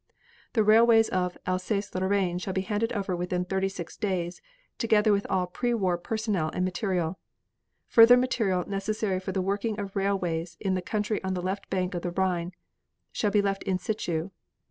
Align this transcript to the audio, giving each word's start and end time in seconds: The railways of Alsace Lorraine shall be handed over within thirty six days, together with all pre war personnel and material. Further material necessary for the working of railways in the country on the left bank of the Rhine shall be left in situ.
The 0.53 0.63
railways 0.63 1.09
of 1.09 1.37
Alsace 1.45 1.93
Lorraine 1.93 2.39
shall 2.39 2.55
be 2.55 2.61
handed 2.61 2.91
over 2.93 3.15
within 3.15 3.45
thirty 3.45 3.69
six 3.69 3.95
days, 3.95 4.41
together 4.79 5.11
with 5.11 5.27
all 5.29 5.45
pre 5.45 5.75
war 5.75 5.95
personnel 5.95 6.49
and 6.55 6.65
material. 6.65 7.19
Further 7.89 8.17
material 8.17 8.67
necessary 8.67 9.19
for 9.19 9.31
the 9.31 9.43
working 9.43 9.79
of 9.79 9.95
railways 9.95 10.57
in 10.59 10.73
the 10.73 10.81
country 10.81 11.23
on 11.23 11.35
the 11.35 11.41
left 11.43 11.69
bank 11.69 11.93
of 11.93 12.01
the 12.01 12.09
Rhine 12.09 12.53
shall 13.11 13.29
be 13.29 13.43
left 13.43 13.61
in 13.61 13.77
situ. 13.77 14.31